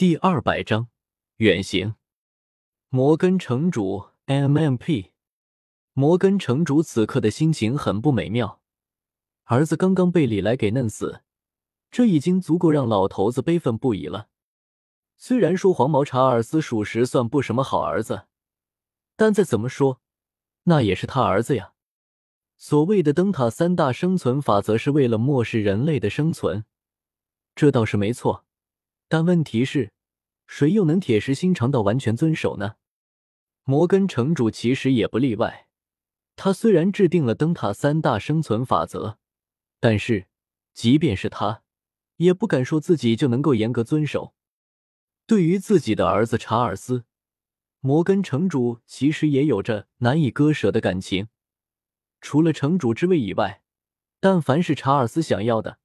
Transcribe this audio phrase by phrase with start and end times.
[0.00, 0.88] 第二百章
[1.36, 1.94] 远行。
[2.88, 5.10] 摩根城主 MMP，
[5.92, 8.62] 摩根城主此刻的心情很不美妙。
[9.44, 11.20] 儿子刚刚被李来给弄死，
[11.90, 14.28] 这已经足够让老头子悲愤不已了。
[15.18, 18.22] 虽然说黄毛查尔斯属实算不什么好儿子，
[19.16, 20.00] 但再怎么说，
[20.62, 21.74] 那也是他儿子呀。
[22.56, 26.64] 所谓的灯塔三大生存法则是为了漠视人类的生存，
[27.54, 28.46] 这倒是没错。
[29.10, 29.90] 但问题是，
[30.46, 32.76] 谁又能铁石心肠到完全遵守呢？
[33.64, 35.66] 摩根城主其实也不例外。
[36.36, 39.18] 他虽然制定了灯塔三大生存法则，
[39.80, 40.28] 但是
[40.74, 41.64] 即便是他，
[42.18, 44.32] 也不敢说自己就能够严格遵守。
[45.26, 47.04] 对于自己的儿子查尔斯，
[47.80, 51.26] 摩根城主其实也有着难以割舍的感情。
[52.20, 53.64] 除了城主之位以外，
[54.20, 55.80] 但凡是查尔斯想要的，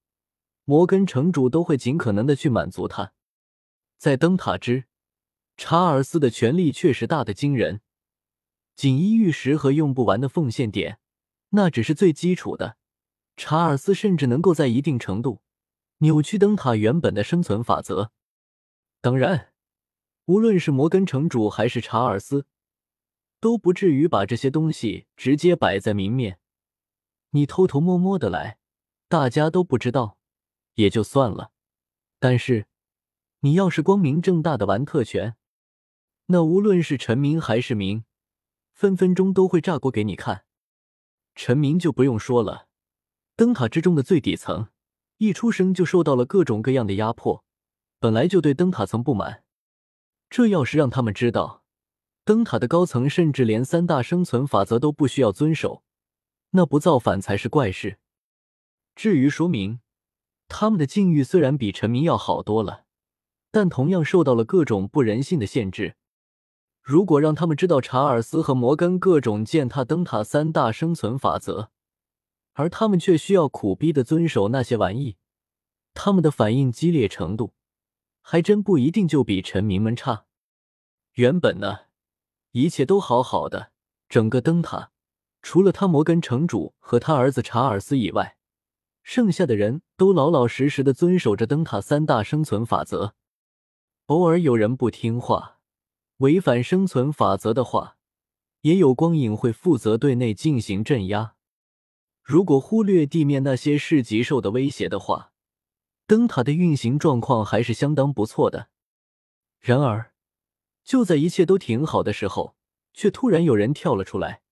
[0.63, 3.13] 摩根城主都会尽可能的去满足他。
[3.97, 4.85] 在灯塔之，
[5.57, 7.81] 查尔斯的权力确实大的惊人。
[8.75, 10.99] 锦衣玉食和用不完的奉献点，
[11.51, 12.77] 那只是最基础的。
[13.37, 15.41] 查尔斯甚至能够在一定程度
[15.99, 18.11] 扭曲灯塔原本的生存法则。
[18.99, 19.53] 当然，
[20.25, 22.45] 无论是摩根城主还是查尔斯，
[23.39, 26.39] 都不至于把这些东西直接摆在明面。
[27.29, 28.59] 你偷偷摸摸的来，
[29.07, 30.17] 大家都不知道，
[30.73, 31.51] 也就算了。
[32.19, 32.67] 但是。
[33.41, 35.35] 你要是光明正大的玩特权，
[36.27, 38.03] 那无论是臣民还是民，
[38.73, 40.45] 分分钟都会炸锅给你看。
[41.35, 42.67] 臣民就不用说了，
[43.35, 44.69] 灯塔之中的最底层，
[45.17, 47.43] 一出生就受到了各种各样的压迫，
[47.99, 49.43] 本来就对灯塔层不满。
[50.29, 51.63] 这要是让他们知道，
[52.23, 55.83] 灯塔的高层甚至连三大生存法则都不需要遵守，
[56.51, 57.99] 那不造反才是怪事。
[58.95, 59.81] 至于说明，
[60.47, 62.84] 他们的境遇虽然比臣民要好多了。
[63.55, 65.95] 但同样受到了各种不人性的限制。
[66.81, 71.69] 如果让他们知道查尔斯和摩根各种践踏灯塔三大生存法则，
[72.51, 75.15] 而他们却需要苦逼的遵守那些玩意，
[75.93, 77.53] 他们的反应激烈程度
[78.21, 80.25] 还真不一定就比臣民们差。
[81.13, 81.83] 原本呢，
[82.51, 83.71] 一切都好好的，
[84.09, 84.91] 整个灯塔
[85.41, 88.35] 除了他摩根城主和他儿子查尔斯以外，
[89.01, 93.15] 剩下的人都老老实实的遵守着灯塔三大生存法则。
[94.07, 95.57] 偶尔有人不听话，
[96.17, 97.97] 违反生存法则的话，
[98.61, 101.33] 也有光影会负责对内进行镇压。
[102.21, 105.33] 如果忽略地面那些市集兽的威胁的话，
[106.05, 108.69] 灯塔的运行状况还是相当不错的。
[109.59, 110.13] 然而，
[110.83, 112.55] 就在一切都挺好的时候，
[112.93, 114.43] 却突然有人跳了出来，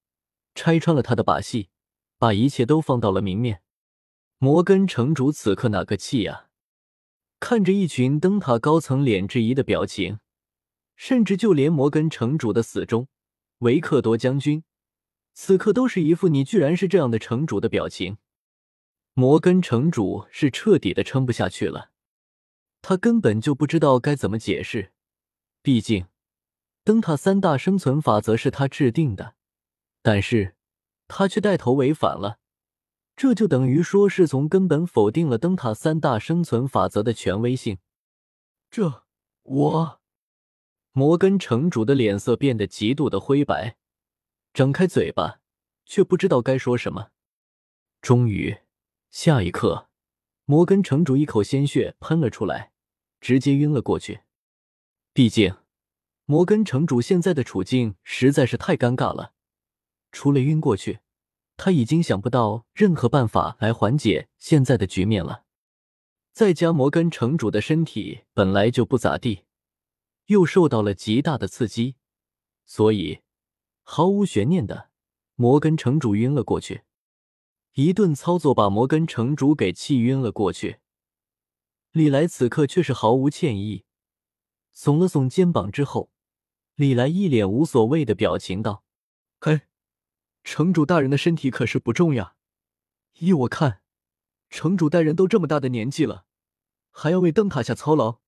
[0.56, 1.70] 拆穿了他的把戏，
[2.18, 3.62] 把一切都放到了明面。
[4.40, 6.50] 摩根城主此刻哪个气呀？
[7.44, 10.20] 看着一群灯塔高层脸质疑的表情，
[10.96, 13.10] 甚至就连摩根城主的死忠
[13.58, 14.64] 维克多将军，
[15.34, 18.16] 此刻都是一副你居然是这样的城主的表情。
[19.14, 21.92] 摩根城主是彻底的撑不下去了，
[22.82, 24.94] 他根本就不知道该怎么解释。
[25.62, 26.06] 毕竟，
[26.86, 29.36] 灯塔三大生存法则是他制定的，
[30.02, 30.56] 但是
[31.10, 32.40] 他却带头违反了。
[33.16, 37.78] 这就等于说是从根本否定了灯塔三大生存法则的权威性。
[38.72, 39.04] 这
[39.44, 40.02] 我
[40.92, 43.78] 摩根城主的脸色变得极度的灰白，
[44.54, 45.42] 张开嘴巴
[45.86, 47.12] 却不知道该说什么。
[48.02, 48.58] 终于，
[49.10, 49.90] 下一刻，
[50.46, 52.72] 摩根城主一口鲜血喷了出来，
[53.22, 54.22] 直接晕了过去。
[55.14, 55.56] 毕竟，
[56.26, 59.34] 摩根城主现在的处境实在是太尴尬了，
[60.12, 61.00] 除了晕过去。
[61.56, 65.44] 他已经想不到任何办法来缓解现在的局面了。
[66.32, 69.46] 再加摩根城主的身体本来就不咋地，
[70.26, 71.96] 又受到了极大的刺激，
[72.66, 73.22] 所以
[73.84, 74.90] 毫无悬念的，
[75.36, 76.84] 摩根城主晕了过去。
[77.74, 80.80] 一顿操作把摩根城主给气晕了过去。
[81.92, 83.86] 李来此刻却是毫无歉意，
[84.76, 86.10] 耸了耸肩膀之后，
[86.76, 88.84] 李来一脸无所谓的表情道
[89.40, 89.62] ：“嘿。”
[90.44, 92.36] 城主大人的身体可是不重呀，
[93.20, 93.82] 依我看，
[94.50, 96.26] 城主大人都这么大的年纪了，
[96.92, 98.20] 还要为灯塔下操劳，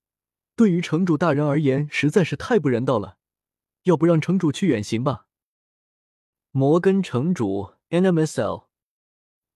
[0.56, 3.18] 对于城主大人而言实在是太不人道了。
[3.84, 5.28] 要不让城主去远行吧？
[6.50, 8.66] 摩根城主 NMSL，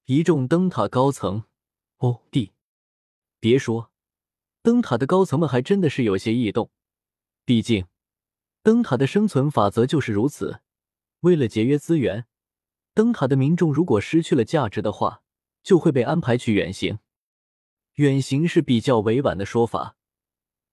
[0.06, 1.46] 一众灯塔高层，
[1.98, 2.52] 哦弟，
[3.40, 3.92] 别说，
[4.62, 6.70] 灯塔的高层们还真的是有些异动，
[7.46, 7.88] 毕竟，
[8.62, 10.62] 灯塔的生存法则就是如此，
[11.22, 12.28] 为了节约资源。
[13.00, 15.24] 灯塔的民众如果失去了价值的话，
[15.64, 17.00] 就会被安排去远行。
[17.94, 19.96] 远行是比较委婉的说法，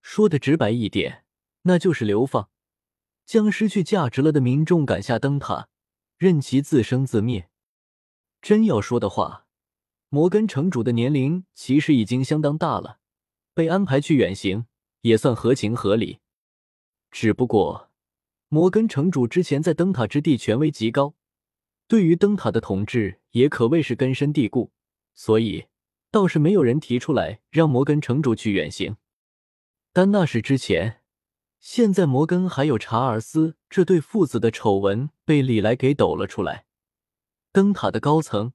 [0.03, 1.25] 说的直白一点，
[1.63, 2.51] 那就是流放，
[3.25, 5.69] 将失去价值了的民众赶下灯塔，
[6.19, 7.49] 任其自生自灭。
[8.43, 9.47] 真要说的话，
[10.09, 12.99] 摩根城主的年龄其实已经相当大了，
[13.55, 14.67] 被安排去远行
[15.03, 16.19] 也算合情合理。
[17.13, 17.93] 只不过，
[18.49, 21.15] 摩根城主之前在灯塔之地权威极高，
[21.89, 24.73] 对于灯塔的统治也可谓是根深蒂固，
[25.15, 25.67] 所以
[26.11, 28.97] 倒是没有人提出来让摩根城主去远行。
[29.93, 31.03] 但那是之前，
[31.59, 36.67] 现在摩根还有查尔斯这对父子的丑闻被李来给抖了出来，
[37.53, 38.53] 灯塔的高层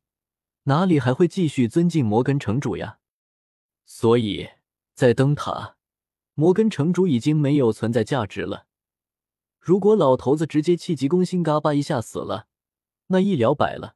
[0.64, 3.00] 哪里还会继续尊敬摩根城主呀？
[3.86, 4.50] 所以
[4.94, 5.78] 在灯塔。
[6.34, 8.66] 摩根城主已经没有存在价值了。
[9.60, 12.48] 如果老头子直接气急攻心，嘎巴一下死了，
[13.12, 13.96] 那一了百了。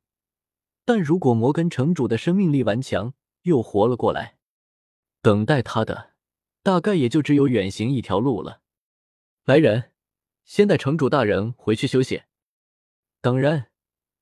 [0.86, 4.38] 但如果摩根城主的生命力顽强，又活了过来，
[5.22, 6.14] 等待他的
[6.62, 8.62] 大概也就只有远行一条路了。
[9.46, 9.92] 来人，
[10.44, 12.24] 先带城主大人回去休息。
[13.22, 13.72] 当然，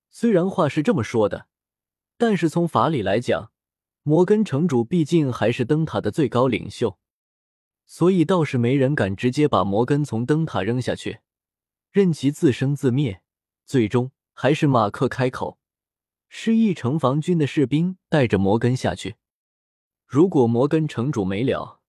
[0.10, 1.48] 虽然话是这么说的，
[2.18, 3.51] 但是从法理来讲，
[4.04, 6.98] 摩根城主毕竟还是灯塔的最高领袖。
[7.86, 11.19] 所以倒是没人敢直接把摩根从灯塔扔下去，
[11.92, 13.22] 任其自生自灭。
[13.66, 15.59] 最终还是马克开口，
[16.27, 19.15] 示意城防军的士兵带着摩根下去。
[20.06, 21.80] 如果摩根城主没了，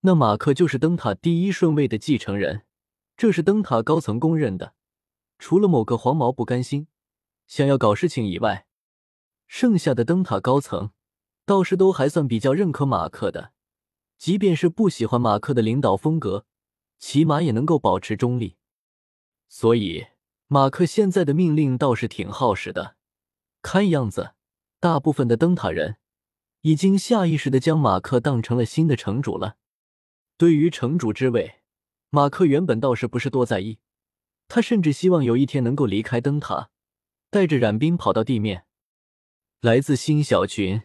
[0.00, 2.64] 那马克就是灯塔第一顺位的继承人，
[3.16, 4.74] 这是灯塔高层公认的。
[5.38, 6.88] 除了某个黄毛不甘心，
[7.46, 8.66] 想要搞事情以外，
[9.46, 10.90] 剩下的灯塔高层
[11.44, 13.52] 倒是都还算比较认可马克的。
[14.16, 16.46] 即便是不喜欢马克的领导风格，
[16.98, 18.56] 起码也能够保持中立。
[19.48, 20.06] 所以，
[20.46, 22.96] 马克现在的命令倒是挺耗时的。
[23.62, 24.34] 看样子，
[24.78, 25.96] 大部分的灯塔人
[26.60, 29.56] 已经下意识的将马克当成了新的城主了。
[30.36, 31.60] 对于城主之位，
[32.10, 33.78] 马克原本倒是不是多在意，
[34.48, 36.70] 他甚至希望有一天能够离开灯塔，
[37.30, 38.66] 带着冉冰跑到地面。
[39.60, 40.82] 来自新小群。